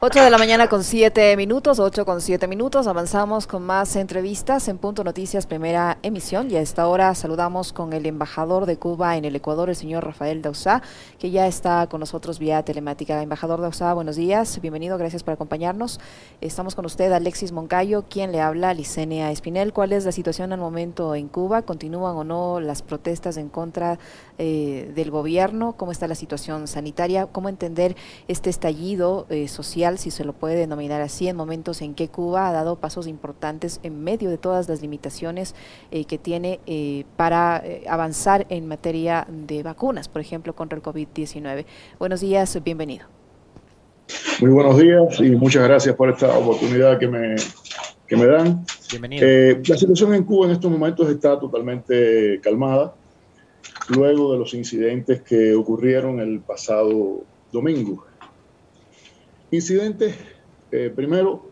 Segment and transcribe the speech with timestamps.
[0.00, 2.86] 8 de la mañana con 7 minutos, 8 con 7 minutos.
[2.86, 6.52] Avanzamos con más entrevistas en Punto Noticias, primera emisión.
[6.52, 10.04] Y a esta hora saludamos con el embajador de Cuba en el Ecuador, el señor
[10.04, 10.82] Rafael Dausá,
[11.18, 13.20] que ya está con nosotros vía telemática.
[13.20, 15.98] Embajador Dausá, buenos días, bienvenido, gracias por acompañarnos.
[16.40, 19.72] Estamos con usted, Alexis Moncayo, quien le habla, Licenia Espinel.
[19.72, 21.62] ¿Cuál es la situación al momento en Cuba?
[21.62, 23.98] ¿Continúan o no las protestas en contra
[24.38, 25.72] eh, del gobierno?
[25.76, 27.26] ¿Cómo está la situación sanitaria?
[27.26, 27.96] ¿Cómo entender
[28.28, 29.87] este estallido eh, social?
[29.96, 33.80] Si se lo puede denominar así, en momentos en que Cuba ha dado pasos importantes
[33.82, 35.54] en medio de todas las limitaciones
[35.90, 40.82] eh, que tiene eh, para eh, avanzar en materia de vacunas, por ejemplo, contra el
[40.82, 41.64] COVID-19.
[41.98, 43.06] Buenos días, bienvenido.
[44.40, 47.36] Muy buenos días y muchas gracias por esta oportunidad que me,
[48.06, 48.64] que me dan.
[48.90, 49.26] Bienvenido.
[49.64, 52.94] la situación en Cuba en estos momentos está totalmente calmada
[53.88, 58.07] luego de los incidentes que ocurrieron el pasado domingo.
[59.50, 60.14] Incidentes,
[60.70, 61.46] eh, primero,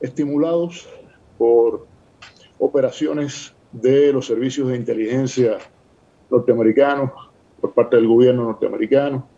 [0.00, 0.88] estimulados
[1.38, 1.86] por
[2.58, 5.58] operaciones de los servicios de inteligencia
[6.28, 7.12] norteamericanos,
[7.60, 9.28] por parte del gobierno norteamericano,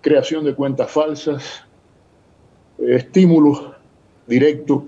[0.00, 1.64] creación de cuentas falsas,
[2.78, 3.72] eh, estímulos
[4.28, 4.84] directos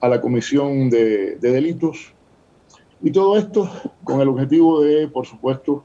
[0.00, 2.14] a la comisión de, de delitos,
[3.02, 3.70] y todo esto
[4.04, 5.84] con el objetivo de, por supuesto,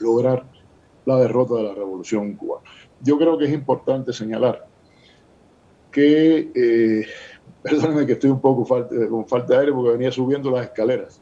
[0.00, 0.46] lograr
[1.04, 2.64] la derrota de la revolución cubana.
[3.02, 4.71] Yo creo que es importante señalar
[5.92, 7.06] que, eh,
[7.62, 11.20] perdónenme que estoy un poco con falta de aire porque venía subiendo las escaleras,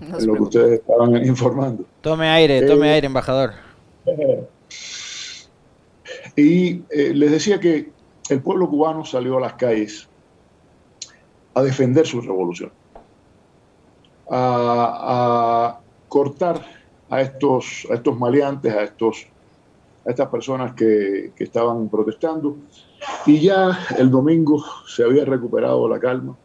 [0.00, 1.84] en lo que ustedes estaban informando.
[2.02, 3.52] Tome aire, tome eh, aire, embajador.
[6.36, 7.90] y eh, les decía que
[8.28, 10.08] el pueblo cubano salió a las calles
[11.54, 12.72] a defender su revolución,
[14.28, 16.60] a, cortar
[17.10, 19.26] a estos, a estos maleantes, a, estos,
[20.06, 22.56] a estas personas que, que estaban protestando
[23.26, 26.36] y ya el domingo se había recuperado la calma.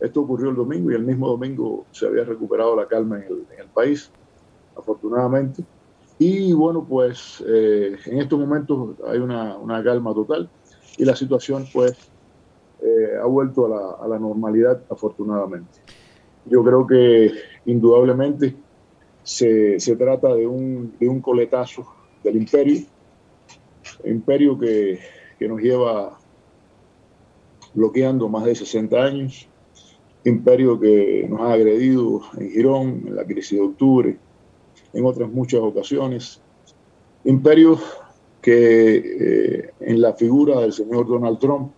[0.00, 3.66] Esto ocurrió el domingo y el mismo domingo se había recuperado la calma en el,
[3.66, 4.10] país,
[4.76, 5.62] afortunadamente.
[6.18, 10.48] Y bueno, pues eh, en estos momentos hay una, calma total
[10.96, 11.96] y la situación pues
[12.82, 13.66] eh, ha vuelto
[14.02, 15.80] a la, normalidad afortunadamente.
[16.46, 17.32] Yo creo que
[17.66, 18.56] indudablemente
[19.22, 21.86] se, trata de un, de un coletazo
[22.22, 22.82] del imperio,
[24.04, 24.98] imperio que
[25.40, 26.18] que nos lleva
[27.72, 29.48] bloqueando más de 60 años,
[30.22, 34.18] imperio que nos ha agredido en Girón, en la crisis de octubre,
[34.92, 36.42] en otras muchas ocasiones,
[37.24, 37.78] imperio
[38.42, 41.72] que eh, en la figura del señor Donald Trump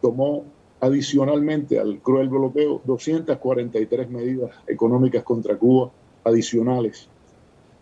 [0.00, 0.46] tomó
[0.80, 5.90] adicionalmente al cruel bloqueo 243 medidas económicas contra Cuba
[6.24, 7.10] adicionales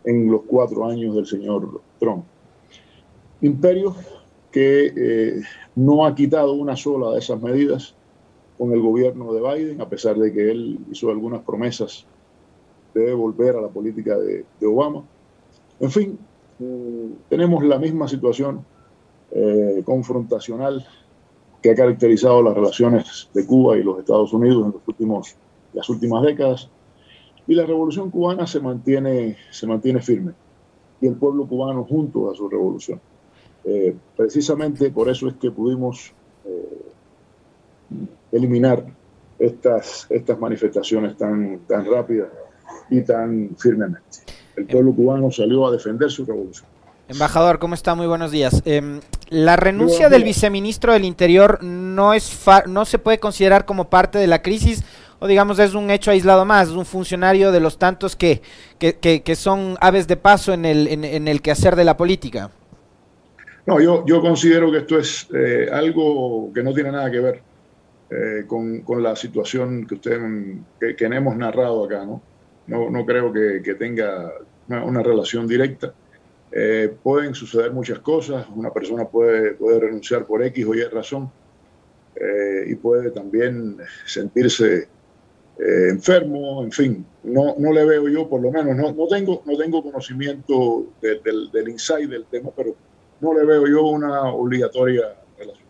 [0.08, 2.24] en los cuatro años del señor Trump.
[3.42, 3.94] Imperio
[4.50, 5.42] que eh,
[5.76, 7.94] no ha quitado una sola de esas medidas
[8.56, 12.06] con el gobierno de Biden, a pesar de que él hizo algunas promesas
[12.94, 15.04] de volver a la política de, Obama.
[15.78, 16.18] En fin,
[17.28, 18.64] tenemos la misma situación
[19.30, 20.86] eh, confrontacional
[21.62, 25.36] que ha caracterizado las relaciones de Cuba y los Estados Unidos en los últimos,
[25.74, 26.70] las últimas décadas.
[27.48, 30.32] Y la revolución cubana se mantiene, se mantiene firme.
[31.00, 33.00] Y el pueblo cubano junto a su revolución.
[33.64, 36.12] Eh, precisamente por eso es que pudimos
[36.44, 36.82] eh,
[38.32, 38.84] eliminar
[39.38, 42.28] estas, estas manifestaciones tan, tan rápidas
[42.90, 44.18] y tan firmemente.
[44.56, 46.68] El pueblo cubano salió a defender su revolución.
[47.08, 47.94] Embajador, ¿cómo está?
[47.94, 48.60] Muy buenos días.
[48.66, 49.00] Em,
[49.30, 54.26] la renuncia del viceministro del Interior no, es no se puede considerar como parte de
[54.26, 54.84] la crisis
[55.20, 58.40] o digamos es un hecho aislado más, es un funcionario de los tantos que,
[58.78, 62.50] que, que, son aves de paso en el, en, el quehacer de la política.
[63.66, 67.42] No, yo, yo considero que esto es eh, algo que no tiene nada que ver
[68.10, 70.20] eh, con, con, la situación que ustedes
[70.80, 72.22] que, hemos narrado acá, ¿no?
[72.66, 74.32] No, no creo que, que tenga
[74.68, 75.92] una, relación directa.
[76.50, 81.30] Eh, pueden suceder muchas cosas, una persona puede, puede renunciar por X o Y razón
[82.66, 84.88] y puede también sentirse
[85.58, 89.56] enfermo, en fin, no, no le veo yo por lo menos, no, no, tengo, no
[89.56, 92.74] tengo conocimiento del, del insight del tema, pero
[93.20, 95.68] no le veo yo una obligatoria relación.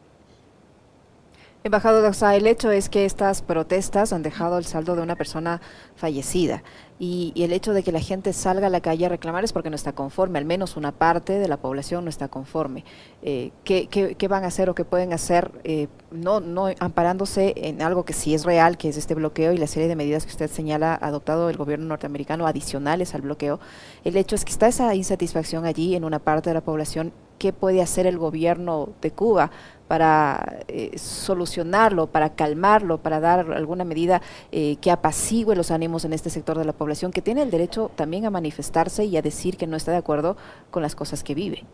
[1.65, 5.61] Embajador el hecho es que estas protestas han dejado el saldo de una persona
[5.97, 6.63] fallecida.
[7.01, 9.71] Y, el hecho de que la gente salga a la calle a reclamar es porque
[9.71, 12.85] no está conforme, al menos una parte de la población no está conforme.
[13.23, 18.05] Eh, ¿qué, van a hacer o qué pueden hacer, eh, no, no amparándose en algo
[18.05, 20.51] que sí es real, que es este bloqueo y la serie de medidas que usted
[20.51, 23.61] señala adoptado el gobierno norteamericano adicionales al bloqueo?
[24.05, 27.13] El hecho es que está esa insatisfacción allí en una parte de la población.
[27.39, 29.53] ¿Qué puede hacer el gobierno de Cuba
[29.87, 36.31] para eh, solucionarlo, para calmarlo, para dar alguna medida que apacigüe los ánimos en este
[36.31, 39.67] sector de la población, que tiene el derecho también a manifestarse y a decir que
[39.67, 40.37] no está de acuerdo
[40.71, 41.65] con las cosas que vive.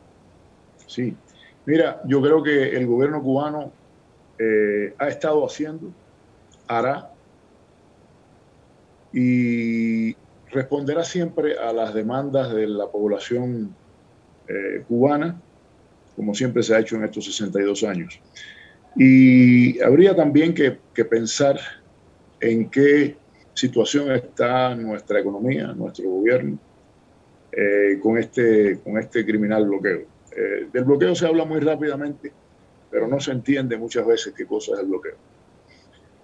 [0.86, 1.14] Sí,
[1.66, 3.72] mira, yo creo que el gobierno cubano
[4.38, 5.92] eh, ha estado haciendo,
[6.68, 7.10] hará
[9.12, 10.14] y
[10.50, 13.74] responderá siempre a las demandas de la población
[14.88, 15.40] cubana
[16.16, 18.20] como siempre se ha hecho en estos 62 años.
[18.96, 21.58] Y habría también que, pensar
[22.40, 23.16] en qué
[23.54, 26.58] situación está nuestra economía, nuestro gobierno,
[27.52, 30.02] eh, con, este, con este criminal bloqueo.
[30.36, 32.32] Eh, del bloqueo se habla muy rápidamente,
[32.90, 35.14] pero no se entiende muchas veces qué cosa es el bloqueo.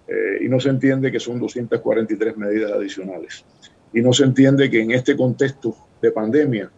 [0.09, 3.45] Eh, y no se entiende que son 243 medidas adicionales.
[3.93, 6.71] Y no se entiende que en este contexto de pandemia,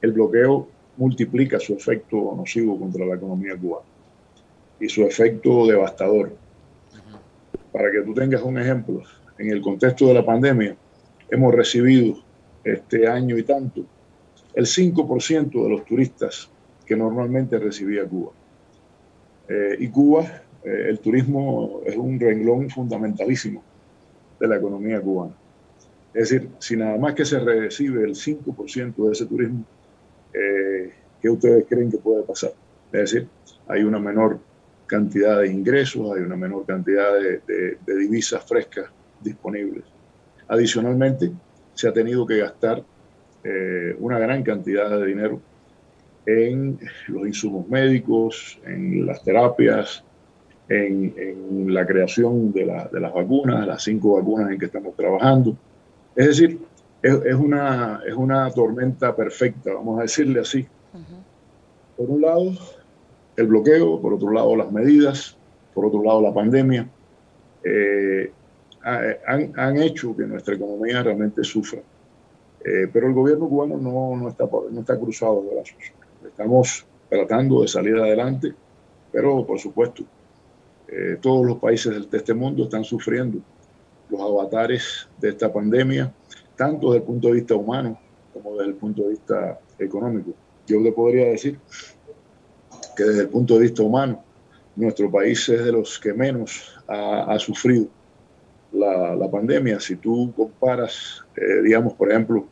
[0.00, 3.86] el bloqueo multiplica su efecto nocivo contra la economía cubana
[4.80, 6.32] y su efecto devastador.
[7.72, 9.02] Para que tú tengas un ejemplo,
[9.42, 10.76] en el contexto de la pandemia,
[11.28, 12.16] hemos recibido
[12.62, 13.84] este año y tanto
[14.54, 16.48] el 5% de los turistas
[16.86, 18.30] que normalmente recibía Cuba.
[19.48, 20.22] Eh, y Cuba,
[20.64, 23.62] eh, el turismo es un renglón fundamentalísimo
[24.38, 25.34] de la economía cubana.
[26.14, 29.64] Es decir, si nada más que se recibe el 5% de ese turismo,
[30.34, 32.52] eh, ¿qué ustedes creen que puede pasar?
[32.92, 33.28] Es decir,
[33.66, 34.38] hay una menor
[34.86, 38.86] cantidad de ingresos, hay una menor cantidad de, divisas frescas
[39.22, 39.84] disponibles.
[40.48, 41.32] Adicionalmente,
[41.74, 42.82] se ha tenido que gastar
[43.44, 45.40] eh, una gran cantidad de dinero
[46.26, 46.78] en
[47.08, 50.04] los insumos médicos, en las terapias,
[50.68, 55.56] en, la creación de, las vacunas, las cinco vacunas en que estamos trabajando.
[56.14, 56.60] Es decir,
[57.02, 60.66] es, una, es una tormenta perfecta, vamos a decirle así.
[61.96, 62.52] Por un lado,
[63.36, 65.36] el bloqueo, por otro lado, las medidas,
[65.74, 66.88] por otro lado, la pandemia,
[67.64, 68.32] eh,
[68.84, 71.80] han, han, hecho que nuestra economía realmente sufra.
[72.64, 75.76] Eh, pero el gobierno cubano no, no, está, no está cruzado de brazos.
[76.24, 78.54] Estamos tratando de salir adelante,
[79.10, 80.04] pero por supuesto,
[80.88, 83.38] eh, todos los países de este mundo están sufriendo
[84.08, 86.12] los avatares de esta pandemia
[86.56, 87.98] tanto desde el punto de vista humano
[88.32, 90.32] como desde el punto de vista económico.
[90.66, 91.58] Yo le podría decir
[92.96, 94.22] que desde el punto de vista humano,
[94.76, 97.86] nuestro país es de los que menos ha, sufrido
[98.72, 99.80] la, pandemia.
[99.80, 102.46] Si tú comparas, eh, digamos, por ejemplo,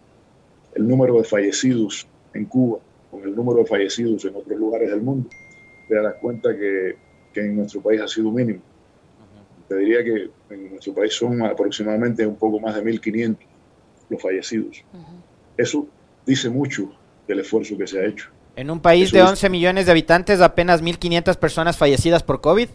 [0.74, 2.78] el número de fallecidos en Cuba
[3.10, 5.28] con el número de fallecidos en otros lugares del mundo,
[5.88, 6.96] te darás cuenta que,
[7.32, 8.60] que en nuestro país ha sido mínimo.
[9.68, 13.36] Te diría que en nuestro país son aproximadamente un poco más de 1.500
[14.08, 14.84] los fallecidos.
[15.56, 15.86] Eso
[16.26, 16.92] dice mucho
[17.26, 18.28] del esfuerzo que se ha hecho.
[18.56, 22.68] En un país de 11 millones de habitantes, apenas 1.500 personas fallecidas por COVID.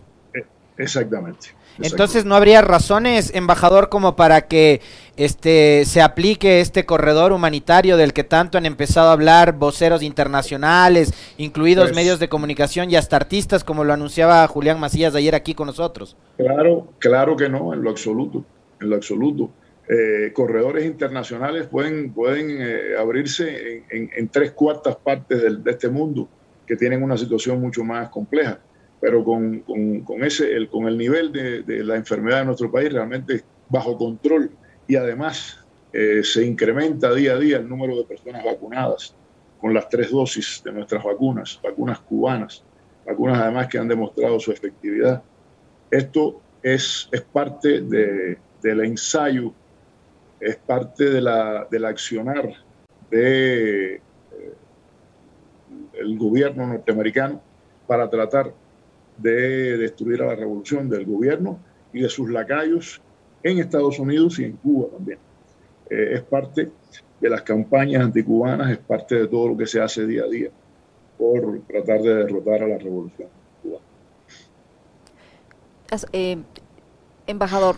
[0.78, 1.50] Exactamente.
[1.82, 4.82] Entonces no habría razones, embajador, como para que
[5.18, 11.14] este se aplique este corredor humanitario del que tanto han empezado a hablar voceros internacionales,
[11.38, 15.54] incluidos pues medios de comunicación y hasta artistas, como lo anunciaba Julián Macías ayer aquí
[15.54, 16.16] con nosotros.
[16.38, 18.46] Claro, claro que no, en lo absoluto,
[18.80, 19.50] en lo absoluto.
[19.88, 26.28] Eh, corredores internacionales pueden, pueden eh, abrirse en, tres cuartas partes de este mundo
[26.66, 28.60] que tienen una situación mucho más compleja.
[29.06, 29.64] Pero con,
[30.24, 34.50] ese, el, con el nivel de, la enfermedad de nuestro país realmente bajo control
[34.88, 35.60] y además
[35.94, 39.14] eh, se incrementa día a día el número de personas vacunadas
[39.62, 42.64] con las tres dosis de nuestras vacunas, vacunas cubanas,
[43.06, 45.22] vacunas además que han demostrado su efectividad.
[45.92, 49.54] Esto es, es parte de, del ensayo
[50.40, 52.50] es parte de la, del accionar
[53.12, 54.02] de, eh,
[56.18, 57.40] gobierno norteamericano
[57.86, 58.65] para tratar
[59.18, 61.60] de destruir a la revolución del gobierno
[61.94, 63.02] y de sus lacayos
[63.44, 65.20] en Estados Unidos y en Cuba también.
[65.90, 66.72] Eh, es parte
[67.22, 70.50] de las campañas anticubanas, es parte de todo lo que se hace día a día
[71.18, 73.30] por tratar de derrotar a la revolución
[73.62, 73.86] cubana.
[76.12, 76.38] Eh,
[77.28, 77.78] embajador,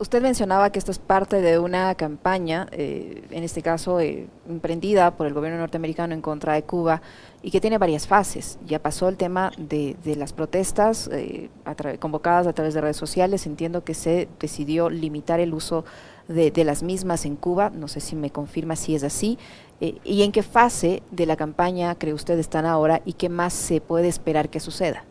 [0.00, 5.16] Usted mencionaba que esto es parte de una campaña, eh, en este caso eh, emprendida
[5.16, 7.02] por el gobierno norteamericano en contra de Cuba
[7.42, 8.60] y que tiene varias fases.
[8.64, 11.50] Ya pasó el tema de, las protestas eh,
[11.98, 13.44] convocadas a través de redes sociales.
[13.44, 15.84] Entiendo que se decidió limitar el uso
[16.28, 17.70] de, de las mismas en Cuba.
[17.70, 19.36] No sé si me confirma si es así.
[19.80, 23.80] ¿Y en qué fase de la campaña cree usted están ahora y qué más se
[23.80, 25.07] puede esperar que suceda?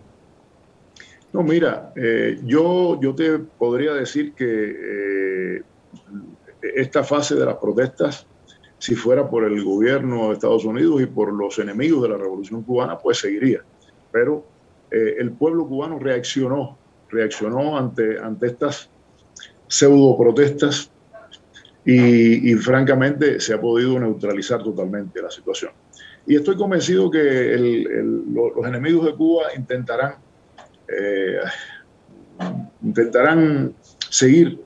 [1.37, 5.61] No, mira, eh, yo, yo te podría decir que eh,
[6.63, 8.25] esta fase de las protestas,
[8.79, 12.63] si fuera por el gobierno de Estados Unidos y por los enemigos de la revolución
[12.63, 13.61] cubana, pues seguiría.
[14.11, 14.47] Pero
[14.89, 16.75] eh, el pueblo cubano reaccionó,
[17.07, 18.89] reaccionó ante, ante estas
[19.67, 20.89] pseudo protestas
[21.85, 25.71] y, francamente se ha podido neutralizar totalmente la situación.
[26.25, 27.55] Y estoy convencido que
[28.33, 30.15] los enemigos de Cuba intentarán
[30.87, 31.39] eh,
[32.83, 33.73] intentarán
[34.09, 34.59] seguir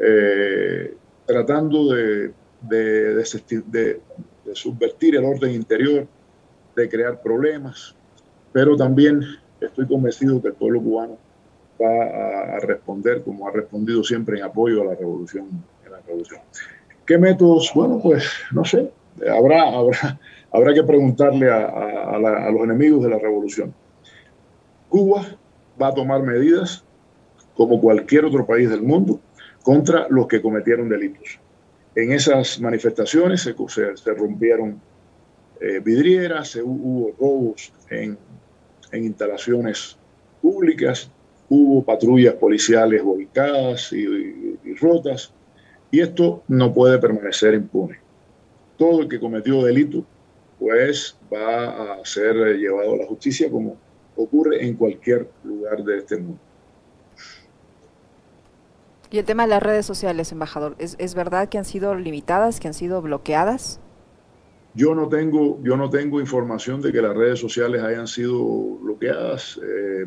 [0.00, 0.94] eh,
[1.26, 4.00] tratando de, de,
[4.54, 6.06] subvertir el orden interior,
[6.76, 7.94] de crear problemas,
[8.52, 9.22] pero también
[9.60, 11.18] estoy convencido que el pueblo cubano
[11.80, 15.46] va a, responder como ha respondido siempre en apoyo a la revolución.
[15.90, 16.40] la revolución.
[17.06, 17.72] ¿Qué métodos?
[17.74, 18.90] Bueno, pues no sé,
[19.28, 20.20] habrá, habrá,
[20.52, 23.74] habrá que preguntarle a, a los enemigos de la revolución.
[24.88, 25.24] Cuba
[25.80, 26.84] va a tomar medidas,
[27.54, 29.20] como cualquier otro país del mundo,
[29.62, 31.38] contra los que cometieron delitos.
[31.94, 34.80] En esas manifestaciones se, rompieron
[35.60, 38.18] eh, vidrieras, hubo robos en,
[38.92, 39.96] instalaciones
[40.40, 41.10] públicas,
[41.48, 44.04] hubo patrullas policiales volcadas y,
[44.64, 45.32] y rotas,
[45.90, 47.98] y esto no puede permanecer impune.
[48.76, 50.04] Todo el que cometió delito,
[50.58, 53.76] pues va a ser llevado a la justicia como
[54.22, 56.38] ocurre en cualquier lugar de este mundo.
[59.12, 62.68] Y el tema de las redes sociales, embajador, ¿es, verdad que han sido limitadas, que
[62.68, 63.78] han sido bloqueadas?
[64.72, 68.42] Yo no tengo, yo no tengo información de que las redes sociales hayan sido
[68.78, 69.60] bloqueadas.
[69.62, 70.06] Eh,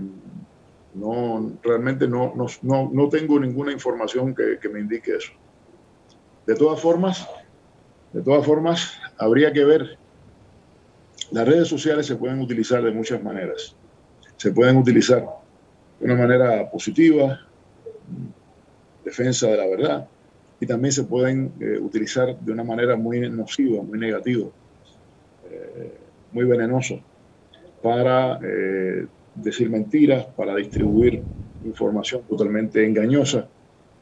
[0.95, 5.33] no, realmente no, no, no, tengo ninguna información que, que, me indique eso.
[6.47, 7.29] De todas formas,
[8.11, 9.99] de todas formas, habría que ver.
[11.29, 13.75] Las redes sociales se pueden utilizar de muchas maneras
[14.37, 15.25] se pueden utilizar
[15.99, 17.39] de una manera positiva,
[19.03, 20.09] defensa de la verdad,
[20.59, 24.47] y también se pueden eh, utilizar de una manera muy nociva, muy negativa,
[25.49, 25.93] eh,
[26.31, 26.95] muy venenosa,
[27.81, 31.23] para eh, decir mentiras, para distribuir
[31.63, 33.47] información totalmente engañosa.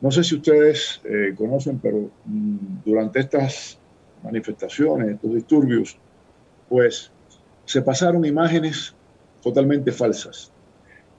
[0.02, 1.02] No sé si ustedes
[1.38, 3.80] conocen, pero mm, durante estas
[4.22, 5.98] manifestaciones, estos disturbios,
[6.68, 7.12] pues
[7.66, 8.96] se pasaron imágenes
[9.44, 10.52] totalmente falsas.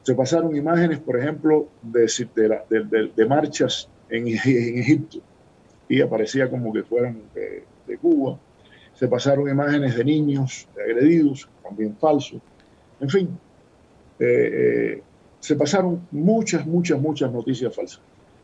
[0.02, 2.10] Se pasaron imágenes, por ejemplo, de,
[3.14, 5.18] de, marchas en, en, Egipto
[5.88, 7.64] y aparecía como que fueran de,
[7.98, 8.38] Cuba.
[8.94, 12.40] Se pasaron imágenes de niños agredidos, también falsos.
[13.00, 13.38] En fin,
[14.18, 15.02] eh, eh,
[15.38, 18.00] se pasaron muchas, muchas, muchas noticias falsas.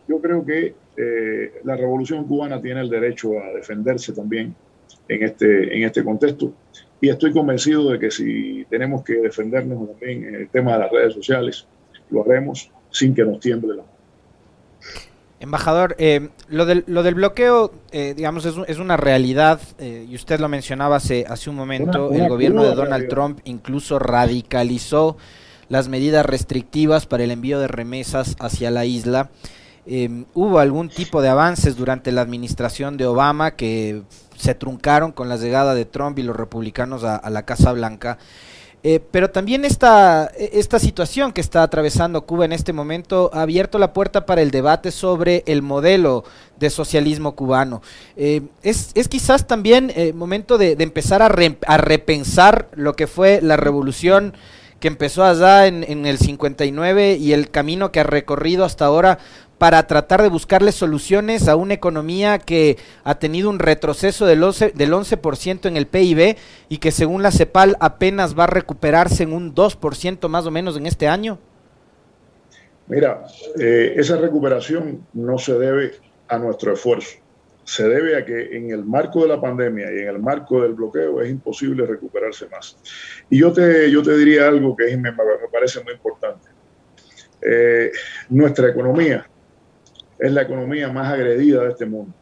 [0.07, 4.55] Yo creo que eh, la revolución cubana tiene el derecho a defenderse también
[5.09, 6.53] en este, en este contexto
[7.01, 10.91] y estoy convencido de que si tenemos que defendernos también en el tema de las
[10.91, 11.67] redes sociales,
[12.11, 14.01] lo haremos sin que nos tiemble la mano.
[15.41, 20.15] Embajador, eh, lo, del, lo del bloqueo, eh, digamos, es, es, una realidad, eh, y
[20.15, 25.17] usted lo mencionaba hace, hace un momento, el gobierno de Donald Trump incluso radicalizó
[25.71, 29.31] las medidas restrictivas para el envío de remesas hacia la isla.
[29.87, 34.03] Em, hubo algún tipo de avances durante la administración de Obama que
[34.41, 38.19] se truncaron con la llegada de Trump y los republicanos a, la Casa Blanca.
[38.83, 43.79] Eh, pero también esta, esta situación que está atravesando Cuba en este momento ha abierto
[43.79, 46.25] la puerta para el debate sobre el modelo
[46.59, 47.83] de socialismo cubano.
[48.17, 51.27] Eh, es, quizás también eh, momento de, empezar a,
[51.67, 54.33] a, repensar lo que fue la revolución
[54.81, 59.19] que empezó allá en, el 59 y el camino que ha recorrido hasta ahora
[59.59, 64.73] para tratar de buscarle soluciones a una economía que ha tenido un retroceso del 11%,
[64.73, 65.19] del 11
[65.65, 66.37] en el PIB
[66.71, 70.79] y que según la CEPAL apenas va a recuperarse en un 2% más o menos
[70.79, 71.39] en este año?
[72.89, 73.27] Mira,
[73.61, 75.93] eh, esa recuperación no se debe
[76.27, 77.19] a nuestro esfuerzo,
[77.71, 80.75] se debe a que en el marco de la pandemia y en el marco del
[80.75, 82.77] bloqueo es imposible recuperarse más.
[83.31, 85.13] Y yo te, yo te diría algo que me,
[85.53, 86.49] parece muy importante.
[87.41, 87.93] Eh,
[88.29, 89.25] nuestra economía
[90.19, 92.13] es la economía más agredida de este mundo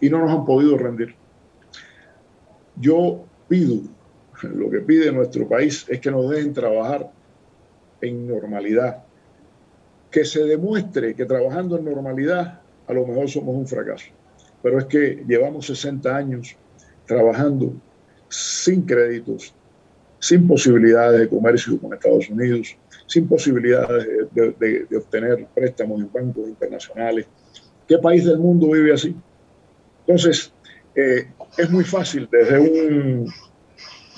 [0.00, 1.14] y no nos han podido rendir.
[2.76, 3.82] Yo pido,
[4.42, 7.10] lo que pide nuestro país es que nos dejen trabajar
[8.00, 9.04] en normalidad,
[10.10, 14.14] que se demuestre que trabajando en normalidad a lo mejor somos un fracaso.
[14.62, 16.56] Pero es que llevamos 60 años
[17.06, 17.72] trabajando
[18.28, 19.54] sin créditos,
[20.18, 27.26] sin posibilidades de comercio con Estados Unidos, sin posibilidades de, obtener préstamos en bancos internacionales.
[27.86, 29.16] ¿Qué país del mundo vive así?
[30.06, 30.52] Entonces,
[30.94, 33.32] eh, es muy fácil desde un,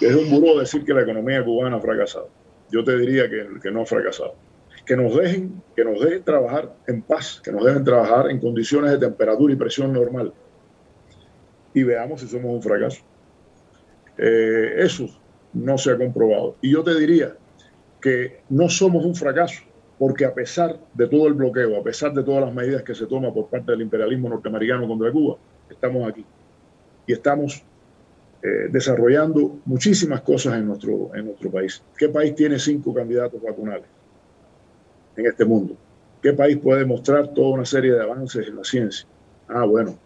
[0.00, 2.28] desde un buró decir que la economía cubana ha fracasado.
[2.72, 4.34] Yo te diría que, que no ha fracasado.
[4.84, 8.90] Que nos, dejen, que nos dejen trabajar en paz, que nos dejen trabajar en condiciones
[8.92, 10.32] de temperatura y presión normal.
[11.74, 13.02] Y veamos si somos un fracaso.
[14.18, 15.06] Eh, eso
[15.52, 16.56] no se ha comprobado.
[16.60, 17.36] Y yo te diría
[18.00, 19.62] que no somos un fracaso,
[19.98, 23.06] porque a pesar de todo el bloqueo, a pesar de todas las medidas que se
[23.06, 25.36] toman por parte del imperialismo norteamericano contra Cuba,
[25.68, 26.24] estamos aquí.
[27.06, 27.62] Y estamos
[28.42, 31.82] eh, desarrollando muchísimas cosas en nuestro, en nuestro país.
[31.96, 33.84] ¿Qué país tiene cinco candidatos vacunales
[35.20, 35.76] en este mundo?
[36.22, 39.06] ¿Qué país puede mostrar toda una serie de avances en la ciencia?
[39.48, 39.96] Ah, bueno,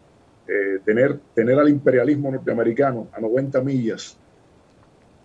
[0.46, 4.16] eh, tener, tener al imperialismo norteamericano a 90 millas,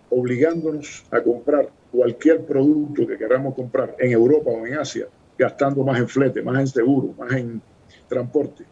[0.08, 5.06] obligándonos a comprar cualquier producto que queramos comprar en Europa o en Asia,
[5.38, 7.60] gastando más en flete, más en seguro, más en
[8.08, 8.64] transporte.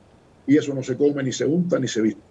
[0.47, 2.23] Y eso no se come, ni se unta, ni se viste.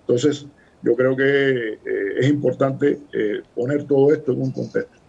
[0.00, 0.46] Entonces,
[0.82, 1.78] yo creo que eh,
[2.18, 5.03] es importante eh, poner todo esto en un contexto.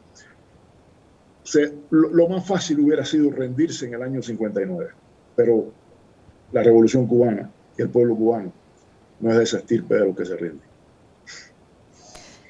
[1.89, 4.89] Lo, lo, más fácil hubiera sido rendirse en el año 59,
[5.35, 5.71] pero
[6.51, 8.51] la revolución cubana y el pueblo cubano
[9.19, 10.63] no es de esa estirpe de lo que se rinde.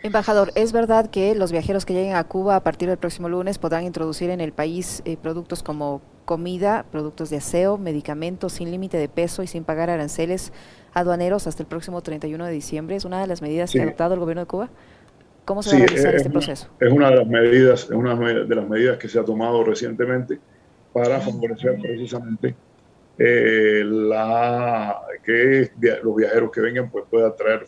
[0.03, 3.57] Embajador, ¿es verdad que los viajeros que lleguen a Cuba a partir del próximo lunes
[3.57, 8.97] podrán introducir en el país eh, productos como comida, productos de aseo, medicamentos sin límite
[8.97, 10.53] de peso y sin pagar aranceles
[10.93, 12.95] aduaneros hasta el próximo 31 de diciembre?
[12.95, 14.69] ¿Es una de las medidas que ha adoptado el gobierno de Cuba?
[15.45, 16.67] ¿Cómo se va a realizar este proceso?
[16.79, 20.39] Es una de las medidas, es una de las medidas que se ha tomado recientemente
[20.91, 22.55] para favorecer precisamente
[23.17, 25.71] eh, la, que
[26.03, 27.65] los viajeros que vengan pues puedan traer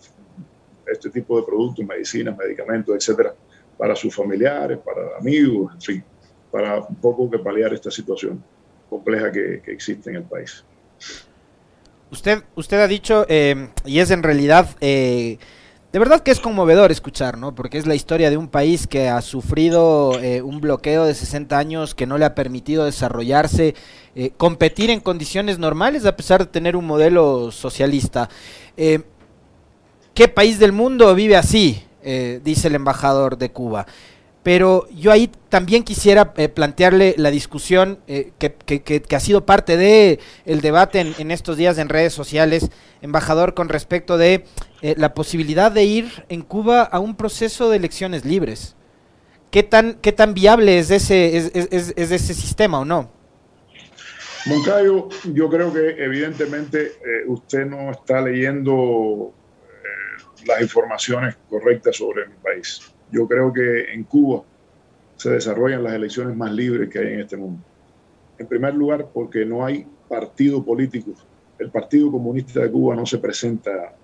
[0.88, 3.36] este tipo de productos, medicinas, medicamentos, etcétera,
[3.78, 6.04] para sus familiares, para amigos, en fin,
[6.52, 8.44] para un poco que paliar esta situación
[8.90, 10.64] compleja que, existe en el país.
[12.10, 15.38] Usted, usted ha dicho, eh, y es en realidad eh,
[15.92, 17.56] de verdad que es conmovedor escuchar, ¿no?
[17.56, 21.58] Porque es la historia de un país que ha sufrido eh, un bloqueo de 60
[21.58, 23.74] años que no le ha permitido desarrollarse,
[24.14, 28.30] eh, competir en condiciones normales a pesar de tener un modelo socialista.
[28.76, 29.02] Eh,
[30.14, 31.84] ¿Qué país del mundo vive así?
[32.42, 33.86] dice el embajador de Cuba.
[34.48, 41.02] Pero yo ahí también quisiera plantearle la discusión que, ha sido parte del el debate
[41.02, 42.70] en, estos días en redes sociales,
[43.02, 44.46] embajador, con respecto de
[44.82, 48.78] eh, la posibilidad de ir en Cuba a un proceso de elecciones libres.
[49.52, 53.12] ¿Qué tan, qué tan viable es ese, es, ese sistema o no?
[54.46, 62.28] Moncayo, yo creo que evidentemente eh, usted no está leyendo eh, las informaciones correctas sobre
[62.28, 62.94] mi país.
[63.12, 64.44] Yo creo que en Cuba
[65.16, 67.64] se desarrollan las elecciones más libres que hay en este mundo.
[68.38, 71.12] En primer lugar, porque no hay partido político.
[71.58, 73.96] El Partido Comunista de Cuba no se presenta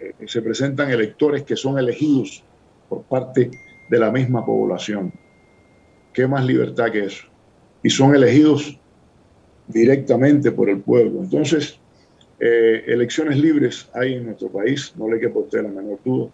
[0.00, 2.42] eh, se presentan electores que son elegidos
[2.88, 3.50] por parte
[3.88, 5.12] de la misma población.
[6.12, 7.26] ¿Qué más libertad que eso?
[7.82, 8.78] Y son elegidos
[9.66, 11.20] directamente por el pueblo.
[11.22, 11.78] Entonces,
[12.40, 16.30] eh, elecciones libres hay en nuestro país, no le quepa usted la menor duda.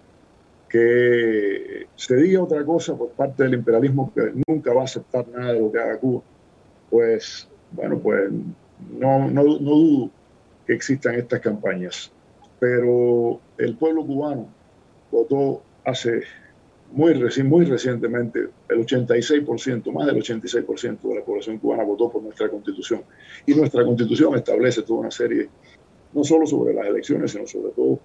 [0.70, 5.52] Que se diga otra cosa por parte del imperialismo que nunca va a aceptar nada
[5.52, 6.22] de lo que haga Cuba,
[6.88, 8.30] pues, bueno, pues
[8.98, 10.10] no, no, no dudo
[10.66, 12.12] que existan estas campañas
[12.60, 14.48] pero el pueblo cubano
[15.10, 16.22] votó hace
[16.92, 22.48] muy, muy recientemente, el 86%, más del 86% de la población cubana votó por nuestra
[22.48, 23.02] constitución.
[23.46, 25.48] Y nuestra constitución establece toda una serie,
[26.12, 27.98] no solo sobre las elecciones, sino sobre todo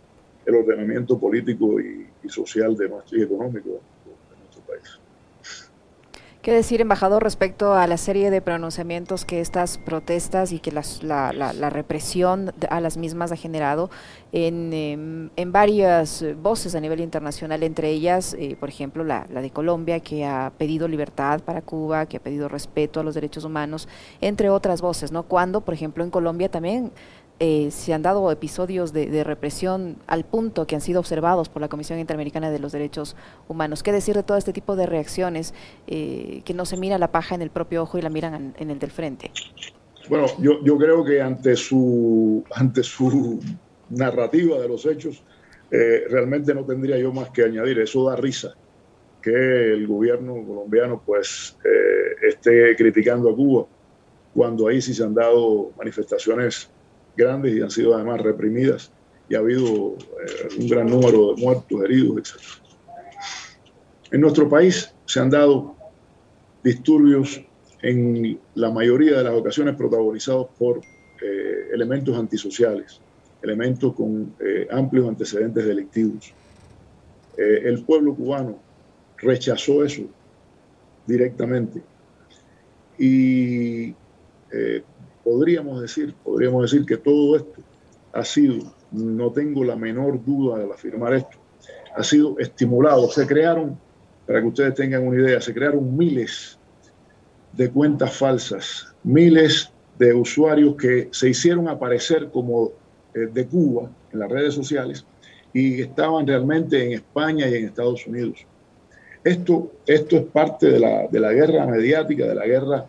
[0.45, 4.99] el ordenamiento político y, social de nuestro, y económico de nuestro país.
[6.45, 11.69] ¿Qué decir, embajador, respecto a la serie de pronunciamientos que estas protestas y que la,
[11.71, 13.89] represión a las mismas ha generado
[14.31, 19.41] en, em, en, varias voces a nivel internacional, entre ellas, eh, por ejemplo, la, la
[19.41, 23.43] de Colombia, que ha pedido libertad para Cuba, que ha pedido respeto a los derechos
[23.43, 23.87] humanos,
[24.21, 25.23] entre otras voces, ¿no?
[25.23, 26.91] Cuando, por ejemplo, en Colombia también
[27.39, 31.67] eh, se han dado episodios de, represión al punto que han sido observados por la
[31.67, 33.17] Comisión Interamericana de los Derechos
[33.49, 33.83] Humanos.
[33.83, 35.53] ¿Qué decir de todo este tipo de reacciones
[35.87, 38.69] eh, que no se mira la paja en el propio ojo y la miran en,
[38.69, 39.31] el del frente?
[40.07, 43.41] Bueno, yo, yo, creo que ante su, ante su
[43.89, 45.21] narrativa de los hechos,
[45.71, 47.79] eh, realmente no tendría yo más que añadir.
[47.79, 48.55] Eso da risa
[49.21, 51.57] que el gobierno colombiano pues
[52.25, 53.65] esté criticando a Cuba
[54.33, 56.69] cuando ahí sí se han dado manifestaciones
[57.15, 58.91] grandes y han sido además reprimidas
[59.29, 62.41] y ha habido eh, un gran número de muertos, heridos, etc.
[64.11, 65.75] En nuestro país se han dado
[66.63, 67.41] disturbios
[67.81, 70.81] en la mayoría de las ocasiones protagonizados por
[71.21, 72.99] eh, elementos antisociales,
[73.41, 76.33] elementos con eh, amplios antecedentes delictivos.
[77.37, 78.57] el pueblo cubano
[79.17, 80.03] rechazó eso
[81.05, 81.81] directamente
[82.97, 83.93] y
[85.25, 87.59] podríamos decir, podríamos decir que todo esto
[88.13, 91.37] ha sido, no tengo la menor duda de afirmar esto,
[91.97, 93.09] ha sido estimulado.
[93.09, 93.77] Se crearon,
[94.27, 96.59] para que ustedes tengan una idea, se crearon miles
[97.53, 102.71] de cuentas falsas, miles de usuarios que se hicieron aparecer como
[103.13, 105.05] eh, de Cuba en las redes sociales
[105.53, 108.45] y estaban realmente en España y en Estados Unidos.
[109.23, 112.85] Esto, esto es parte de la, de la guerra mediática, de la guerra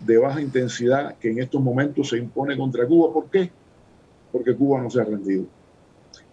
[0.00, 3.12] de baja intensidad que en estos momentos se impone contra Cuba.
[3.12, 3.50] ¿Por qué?
[4.32, 5.46] Porque Cuba no se ha rendido.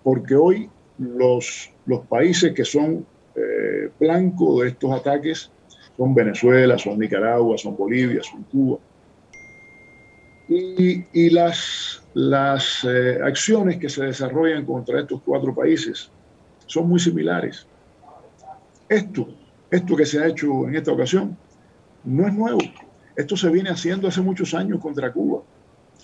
[0.04, 5.52] Porque hoy los, los países que son eh, blancos de estos ataques
[5.97, 8.80] son Venezuela, son Nicaragua, son Bolivia, son Cuba.
[10.49, 16.12] Y, las, las eh, acciones que se desarrollan contra estos cuatro países
[16.67, 17.65] son muy similares.
[18.89, 19.28] Esto,
[19.71, 21.36] esto que se ha hecho en esta ocasión
[22.04, 22.60] no es nuevo.
[23.15, 25.43] Esto se viene haciendo hace muchos años contra Cuba.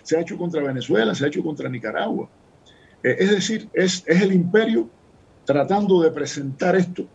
[0.04, 2.30] Se ha hecho contra Venezuela, se ha hecho contra Nicaragua.
[3.04, 4.90] Eh, es decir, es, es el imperio
[5.46, 7.08] tratando de presentar esto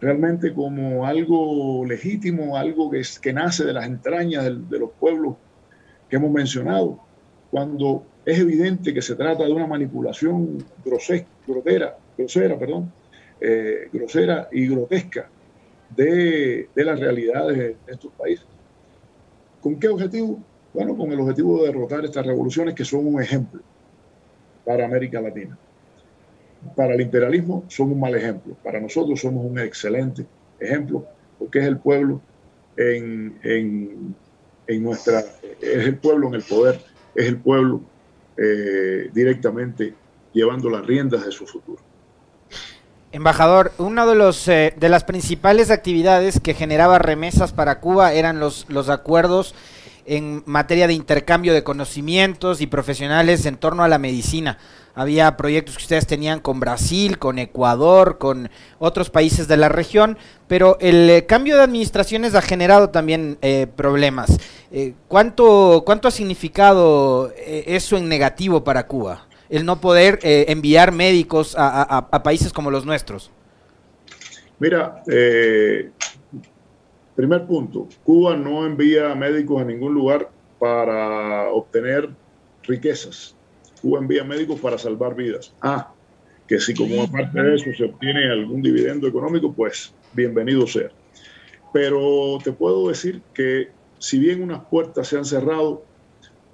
[0.00, 5.36] realmente como algo legítimo, algo que, es, que nace de las entrañas de, los pueblos
[6.08, 7.00] que hemos mencionado,
[7.50, 11.26] cuando es evidente que se trata de una manipulación grosera,
[12.16, 12.92] grosera, perdón,
[13.40, 15.28] eh, grosera y grotesca
[15.96, 18.46] de, de las realidades de estos países.
[19.60, 20.38] ¿Con qué objetivo?
[20.72, 23.60] Bueno, con el objetivo de derrotar estas revoluciones que son un ejemplo
[24.64, 25.56] para América Latina.
[26.76, 28.56] Para el imperialismo son un mal ejemplo.
[28.62, 30.26] Para nosotros somos un excelente
[30.60, 31.06] ejemplo
[31.38, 32.20] porque es el pueblo
[32.76, 35.24] en, en, nuestra,
[35.60, 36.80] es el pueblo en el poder,
[37.14, 37.80] es el pueblo
[38.36, 39.94] eh, directamente
[40.32, 41.87] llevando las riendas de su futuro.
[43.10, 48.38] Embajador, una de, los, eh, de las principales actividades que generaba remesas para Cuba eran
[48.38, 49.54] los, los acuerdos
[50.04, 54.58] en materia de intercambio de conocimientos y profesionales en torno a la medicina.
[54.94, 60.18] Había proyectos que ustedes tenían con Brasil, con Ecuador, con otros países de la región,
[60.46, 64.36] pero el eh, cambio de administraciones ha generado también eh, problemas.
[65.08, 69.27] ¿cuánto, ¿Cuánto ha significado eso en negativo para Cuba?
[69.50, 73.30] El no poder eh, enviar médicos a, países como los nuestros?
[74.58, 75.90] Mira, eh,
[77.14, 82.10] primer punto, Cuba no envía médicos a ningún lugar para obtener
[82.64, 83.34] riquezas.
[83.80, 85.52] Cuba envía médicos para salvar vidas.
[85.62, 85.92] Ah,
[86.48, 90.90] que si como aparte de eso se obtiene algún dividendo económico, pues bienvenido sea.
[91.72, 95.84] Pero te puedo decir que si bien unas puertas se han cerrado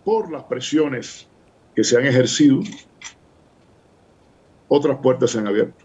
[0.04, 1.28] por las presiones
[1.74, 2.60] que se han ejercido,
[4.68, 5.84] otras puertas se han abierto.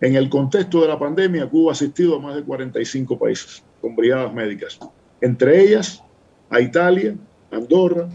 [0.00, 3.94] En el contexto de la pandemia, Cuba ha asistido a más de 45 países con
[3.94, 4.78] brigadas médicas,
[5.20, 6.02] entre ellas
[6.48, 7.14] a Italia,
[7.50, 8.08] Andorra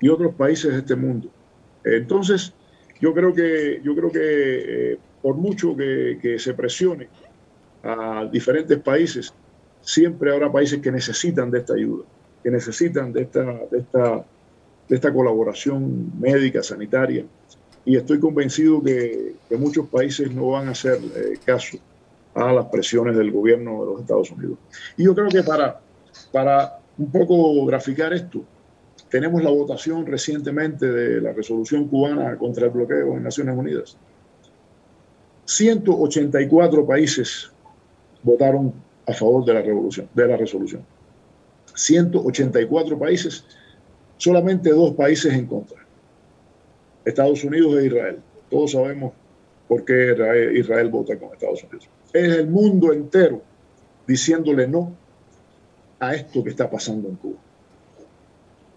[0.00, 1.28] y otros países de este mundo.
[1.84, 2.52] Entonces,
[3.00, 4.20] yo creo que, yo creo que
[4.92, 7.08] eh, por mucho que, que, se presione
[7.82, 9.32] a diferentes países,
[9.80, 12.04] siempre habrá países que necesitan de esta ayuda,
[12.42, 14.24] que necesitan de esta, de esta
[14.88, 17.24] de esta colaboración médica, sanitaria,
[17.84, 21.76] y estoy convencido que, muchos países no van a hacer eh, caso
[22.34, 24.58] a las presiones del gobierno de los Estados Unidos.
[24.96, 25.78] Y yo creo que para,
[26.32, 28.42] para un poco graficar esto,
[29.10, 33.98] tenemos la votación recientemente de la resolución cubana contra el bloqueo en Naciones Unidas.
[35.44, 37.50] 184 países
[38.22, 38.72] votaron
[39.06, 40.82] a favor de la, revolución, de la resolución.
[41.74, 43.44] 184 países
[44.22, 45.84] solamente dos países en contra,
[47.04, 48.18] Estados Unidos e Israel.
[48.48, 49.12] Todos sabemos
[49.66, 50.14] por qué
[50.54, 51.88] Israel, vota con Estados Unidos.
[52.12, 53.42] Es el mundo entero
[54.06, 54.94] diciéndole no
[55.98, 57.38] a esto que está pasando en Cuba.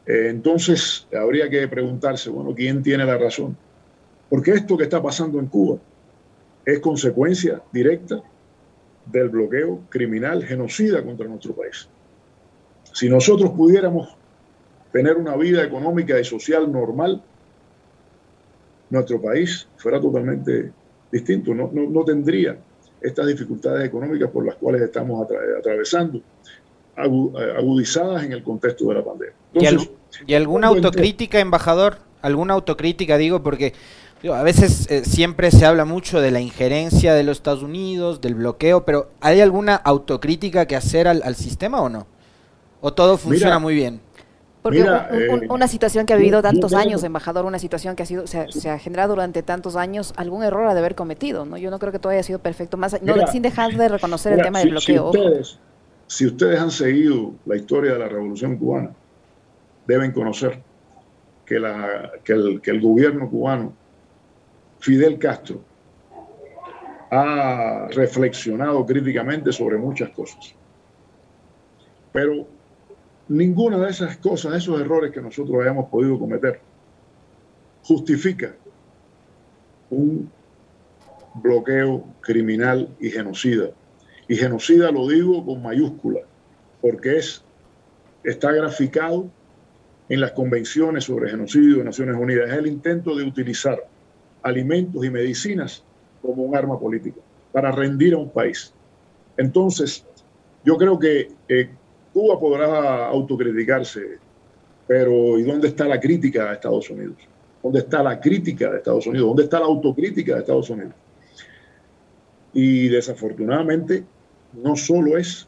[0.07, 3.55] Eh, entonces, habría que preguntarse, bueno, ¿quién tiene la razón?
[4.27, 5.77] Porque esto que está pasando en Cuba
[6.65, 8.19] es consecuencia directa
[9.05, 11.87] del bloqueo criminal genocida contra nuestro país.
[12.93, 14.24] Si nosotros pudiéramos
[14.95, 17.21] tener una vida económica y social normal,
[18.89, 20.71] nuestro país fuera totalmente
[21.11, 22.57] distinto, no, no, tendría
[23.01, 25.27] estas dificultades económicas por las cuales estamos
[25.59, 26.21] atravesando.
[26.95, 29.35] agudizadas en el contexto de la pandemia.
[30.25, 31.97] ¿Y, alguna autocrítica, embajador?
[32.21, 33.73] ¿Alguna autocrítica, digo, porque
[34.33, 38.35] a veces eh, siempre se habla mucho de la injerencia de los Estados Unidos, del
[38.35, 42.07] bloqueo, pero ¿hay alguna autocrítica que hacer al, sistema o no?
[42.79, 44.04] ¿O todo funciona muy bien?
[44.65, 48.25] Porque eh, una situación que ha vivido tantos años, embajador, una situación que ha sido
[48.25, 51.55] se, ha generado durante tantos años, algún error ha de haber cometido, ¿no?
[51.55, 52.99] Yo no creo que todo haya sido perfecto, más
[53.31, 55.11] sin dejar de reconocer el tema del bloqueo.
[56.07, 58.89] Si ustedes, han seguido la historia de la Revolución Cubana,
[59.85, 60.59] deben conocer
[61.45, 63.71] que, la, que, el, que el gobierno cubano,
[64.79, 65.61] Fidel Castro,
[67.11, 70.55] ha reflexionado críticamente sobre muchas cosas.
[72.11, 72.47] Pero
[73.27, 76.59] Ninguna de esas cosas, esos errores que nosotros hayamos podido cometer,
[77.83, 78.55] justifica
[79.89, 80.29] un
[81.35, 83.69] bloqueo criminal y genocida.
[84.27, 86.21] Y genocida lo digo con mayúscula,
[86.81, 87.43] porque es,
[88.23, 89.29] está graficado
[90.09, 92.49] en las convenciones sobre genocidio de Naciones Unidas.
[92.49, 93.79] Es el intento de utilizar
[94.43, 95.83] alimentos y medicinas
[96.21, 97.19] como un arma política
[97.51, 98.73] para rendir a un país.
[99.37, 100.05] Entonces,
[100.63, 101.69] yo creo que eh,
[102.15, 104.19] Cuba podrá autocriticarse,
[104.87, 107.17] pero ¿y dónde está la crítica a Estados Unidos?
[107.61, 109.27] ¿Dónde está la crítica de Estados Unidos?
[109.27, 110.93] ¿Dónde está la autocrítica de Estados Unidos?
[112.53, 114.05] Y desafortunadamente
[114.53, 115.45] no solo es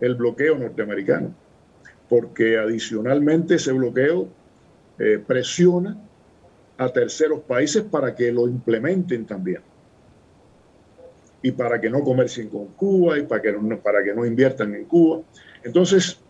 [0.00, 1.34] el bloqueo norteamericano,
[2.08, 4.26] porque adicionalmente ese bloqueo
[4.98, 5.98] eh, presiona
[6.78, 9.60] a terceros países para que lo implementen también
[11.42, 14.74] y para que no comercien con Cuba y para que no, para que no inviertan
[14.74, 15.22] en Cuba.
[15.64, 16.20] Entonces,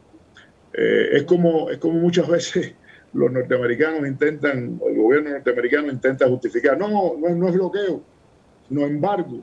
[0.73, 2.75] eh, es, como, es como muchas veces
[3.13, 8.03] los norteamericanos intentan, el gobierno norteamericano intenta justificar, no, no, no es bloqueo,
[8.71, 9.43] no embargo,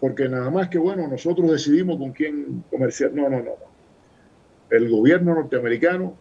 [0.00, 3.12] porque nada más que, bueno, nosotros decidimos con quién comerciar.
[3.12, 3.52] No, no, no.
[4.70, 6.16] El gobierno norteamericano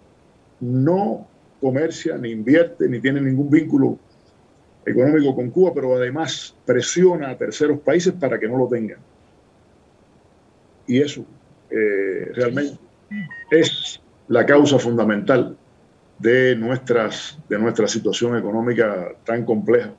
[0.60, 1.28] no
[1.62, 4.00] comercia, ni invierte, ni tiene ningún vínculo
[4.88, 9.00] económico con Cuba, pero además presiona a terceros países para que no lo tengan.
[10.88, 11.26] Y eso
[11.70, 12.80] eh, realmente
[13.52, 15.58] es la causa fundamental
[16.20, 19.94] de, nuestras, de nuestra situación económica tan compleja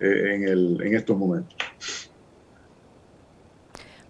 [0.00, 1.56] eh, en, el, en estos momentos.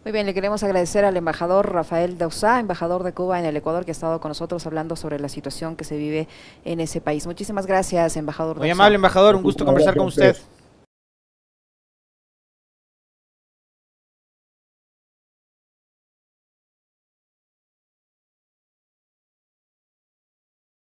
[0.09, 3.85] Muy bien, le queremos agradecer al embajador Rafael Dausá, embajador de Cuba en el Ecuador,
[3.85, 6.29] que ha estado con nosotros hablando sobre la situación que se vive
[6.65, 7.27] en ese país.
[7.27, 8.57] Muchísimas gracias, embajador.
[8.57, 10.35] Muy amable, embajador, un gusto conversar con usted.